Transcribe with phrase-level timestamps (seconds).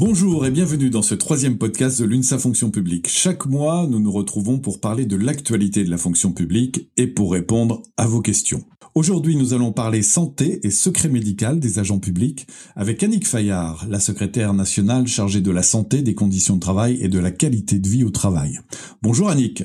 [0.00, 3.06] Bonjour et bienvenue dans ce troisième podcast de l'UNSA Fonction Publique.
[3.06, 7.30] Chaque mois, nous nous retrouvons pour parler de l'actualité de la fonction publique et pour
[7.32, 8.64] répondre à vos questions.
[8.94, 14.00] Aujourd'hui, nous allons parler santé et secret médical des agents publics avec Annick Fayard, la
[14.00, 17.86] secrétaire nationale chargée de la santé, des conditions de travail et de la qualité de
[17.86, 18.58] vie au travail.
[19.02, 19.64] Bonjour Annick.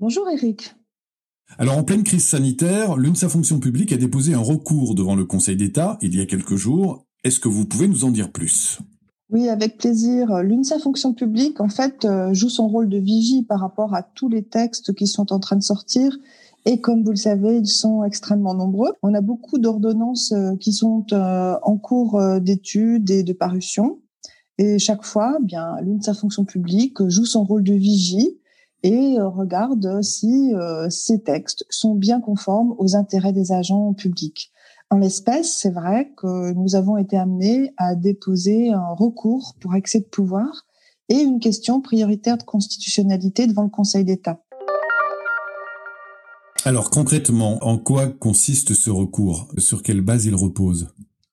[0.00, 0.74] Bonjour Eric.
[1.56, 5.54] Alors en pleine crise sanitaire, l'UNSA Fonction Publique a déposé un recours devant le Conseil
[5.54, 7.06] d'État il y a quelques jours.
[7.22, 8.80] Est-ce que vous pouvez nous en dire plus?
[9.32, 10.42] Oui, avec plaisir.
[10.42, 14.28] L'UNSA Fonction publique, en fait, euh, joue son rôle de vigie par rapport à tous
[14.28, 16.18] les textes qui sont en train de sortir.
[16.66, 18.92] Et comme vous le savez, ils sont extrêmement nombreux.
[19.02, 24.00] On a beaucoup d'ordonnances euh, qui sont euh, en cours d'études et de parution.
[24.58, 28.38] Et chaque fois, eh bien, l'UNSA Fonction publique joue son rôle de vigie
[28.82, 30.52] et regarde si
[30.90, 34.52] ces textes sont bien conformes aux intérêts des agents publics.
[34.92, 40.00] En l'espèce, c'est vrai que nous avons été amenés à déposer un recours pour excès
[40.00, 40.66] de pouvoir
[41.08, 44.44] et une question prioritaire de constitutionnalité devant le Conseil d'État.
[46.66, 49.48] Alors concrètement, en quoi consiste ce recours?
[49.56, 50.88] Sur quelle base il repose?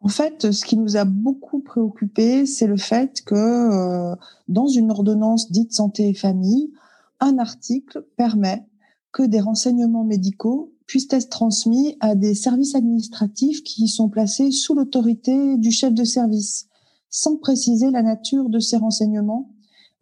[0.00, 4.16] En fait, ce qui nous a beaucoup préoccupé, c'est le fait que euh,
[4.48, 6.72] dans une ordonnance dite santé et famille,
[7.20, 8.64] un article permet
[9.12, 14.74] que des renseignements médicaux puissent être transmis à des services administratifs qui sont placés sous
[14.74, 16.66] l'autorité du chef de service,
[17.08, 19.48] sans préciser la nature de ces renseignements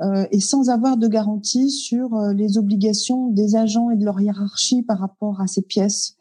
[0.00, 4.20] euh, et sans avoir de garantie sur euh, les obligations des agents et de leur
[4.20, 6.16] hiérarchie par rapport à ces pièces.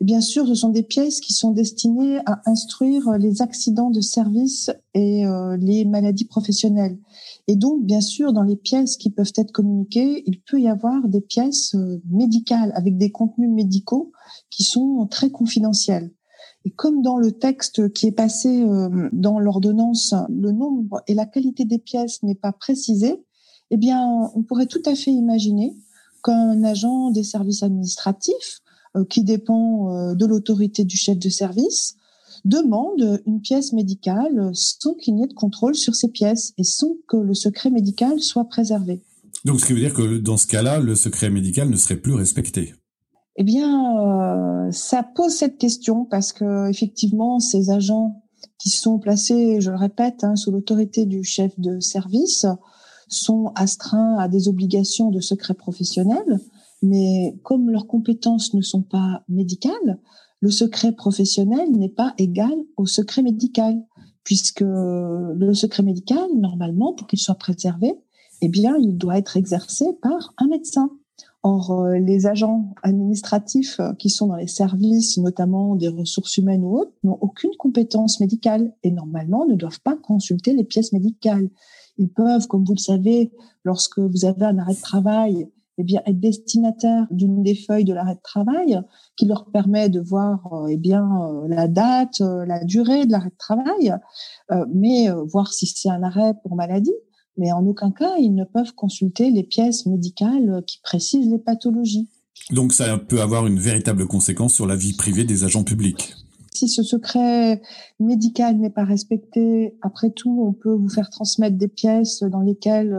[0.00, 4.00] Et bien sûr, ce sont des pièces qui sont destinées à instruire les accidents de
[4.00, 6.96] service et euh, les maladies professionnelles.
[7.48, 11.06] Et donc, bien sûr, dans les pièces qui peuvent être communiquées, il peut y avoir
[11.06, 14.12] des pièces euh, médicales avec des contenus médicaux
[14.50, 16.10] qui sont très confidentiels.
[16.64, 21.24] Et comme dans le texte qui est passé euh, dans l'ordonnance, le nombre et la
[21.24, 23.22] qualité des pièces n'est pas précisé,
[23.70, 25.76] eh bien, on pourrait tout à fait imaginer
[26.24, 28.60] qu'un agent des services administratifs
[28.96, 31.96] euh, qui dépend de l'autorité du chef de service
[32.44, 36.96] demande une pièce médicale sans qu'il n'y ait de contrôle sur ces pièces et sans
[37.08, 39.02] que le secret médical soit préservé.
[39.44, 42.14] Donc, ce qui veut dire que dans ce cas-là, le secret médical ne serait plus
[42.14, 42.74] respecté.
[43.36, 48.22] Eh bien, euh, ça pose cette question parce que effectivement, ces agents
[48.58, 52.46] qui sont placés, je le répète, hein, sous l'autorité du chef de service,
[53.08, 56.40] sont astreints à des obligations de secret professionnel,
[56.82, 60.00] mais comme leurs compétences ne sont pas médicales,
[60.40, 63.82] le secret professionnel n'est pas égal au secret médical,
[64.24, 67.94] puisque le secret médical, normalement, pour qu'il soit préservé,
[68.42, 70.90] eh bien, il doit être exercé par un médecin.
[71.42, 76.64] Or, euh, les agents administratifs euh, qui sont dans les services, notamment des ressources humaines
[76.64, 81.48] ou autres, n'ont aucune compétence médicale et normalement ne doivent pas consulter les pièces médicales.
[81.98, 83.30] Ils peuvent, comme vous le savez,
[83.64, 85.48] lorsque vous avez un arrêt de travail,
[85.78, 88.80] eh bien, être destinataire d'une des feuilles de l'arrêt de travail
[89.16, 93.12] qui leur permet de voir euh, eh bien, euh, la date, euh, la durée de
[93.12, 93.94] l'arrêt de travail,
[94.72, 96.94] mais voir si c'est un arrêt pour maladie.
[97.36, 102.08] Mais en aucun cas, ils ne peuvent consulter les pièces médicales qui précisent les pathologies.
[102.50, 106.14] Donc ça peut avoir une véritable conséquence sur la vie privée des agents publics.
[106.54, 107.60] Si ce secret
[108.00, 112.96] médical n'est pas respecté, après tout, on peut vous faire transmettre des pièces dans lesquelles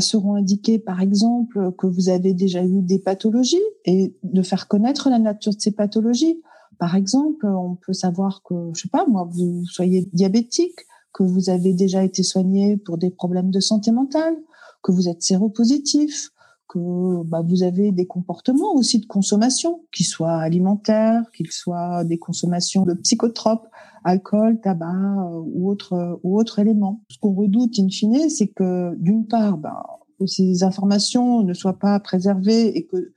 [0.00, 5.10] seront indiqués, par exemple, que vous avez déjà eu des pathologies et de faire connaître
[5.10, 6.40] la nature de ces pathologies.
[6.78, 10.78] Par exemple, on peut savoir que, je sais pas, moi, vous soyez diabétique,
[11.12, 14.36] que vous avez déjà été soigné pour des problèmes de santé mentale,
[14.82, 16.30] que vous êtes séropositif,
[16.72, 22.18] que bah, vous avez des comportements aussi de consommation, qu'ils soient alimentaires, qu'ils soient des
[22.18, 23.66] consommations de psychotropes,
[24.04, 27.02] alcool, tabac euh, ou autres ou autres éléments.
[27.10, 29.82] Ce qu'on redoute in fine, c'est que d'une part, bah,
[30.18, 33.12] que ces informations ne soient pas préservées et que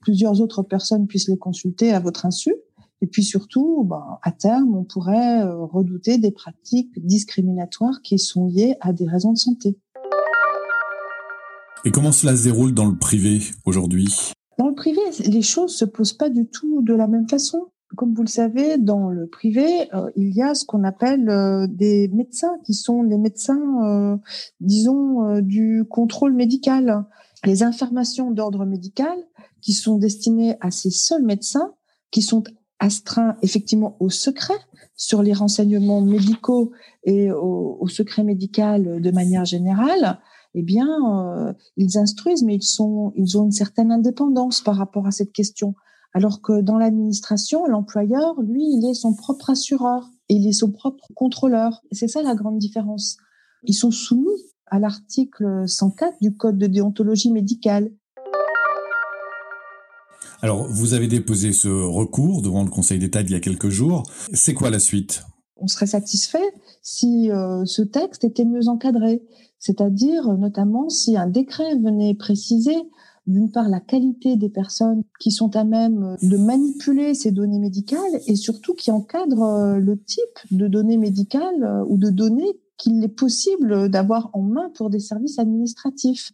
[0.00, 2.54] plusieurs autres personnes puissent les consulter à votre insu.
[3.02, 8.46] Et puis surtout, bah, à terme, on pourrait euh, redouter des pratiques discriminatoires qui sont
[8.46, 9.76] liées à des raisons de santé.
[11.86, 14.08] Et comment cela se déroule dans le privé aujourd'hui?
[14.58, 17.66] Dans le privé, les choses se posent pas du tout de la même façon.
[17.94, 21.66] Comme vous le savez, dans le privé, euh, il y a ce qu'on appelle euh,
[21.68, 24.16] des médecins qui sont les médecins, euh,
[24.60, 27.04] disons, du contrôle médical.
[27.44, 29.16] Les informations d'ordre médical
[29.60, 31.74] qui sont destinées à ces seuls médecins,
[32.10, 32.44] qui sont
[32.78, 34.54] astreints effectivement au secret
[34.96, 36.72] sur les renseignements médicaux
[37.04, 40.18] et au, au secret médical de manière générale,
[40.54, 45.06] eh bien, euh, ils instruisent, mais ils sont, ils ont une certaine indépendance par rapport
[45.06, 45.74] à cette question.
[46.12, 50.70] Alors que dans l'administration, l'employeur, lui, il est son propre assureur et il est son
[50.70, 51.82] propre contrôleur.
[51.90, 53.16] C'est ça la grande différence.
[53.64, 54.28] ils sont soumis
[54.66, 57.90] à l'article 104 du Code de déontologie médicale.
[60.40, 64.02] Alors, vous avez déposé ce recours devant le Conseil d'État il y a quelques jours.
[64.32, 65.24] C'est quoi la suite?
[65.56, 66.52] On serait satisfait
[66.82, 69.22] si euh, ce texte était mieux encadré,
[69.64, 72.76] c'est-à-dire notamment si un décret venait préciser
[73.26, 78.20] d'une part la qualité des personnes qui sont à même de manipuler ces données médicales
[78.26, 83.02] et surtout qui encadre euh, le type de données médicales euh, ou de données qu'il
[83.02, 86.32] est possible d'avoir en main pour des services administratifs.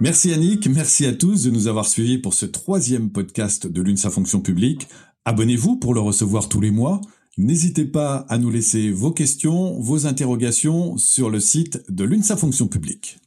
[0.00, 4.08] Merci Annick, merci à tous de nous avoir suivis pour ce troisième podcast de l'UNSA
[4.08, 4.88] Fonction Publique.
[5.26, 7.02] Abonnez-vous pour le recevoir tous les mois.
[7.36, 12.68] N'hésitez pas à nous laisser vos questions, vos interrogations sur le site de l'UNSA Fonction
[12.68, 13.18] Publique.